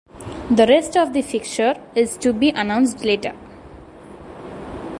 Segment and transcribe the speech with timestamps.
[0.49, 3.35] The rest of the fixture is to be announced later.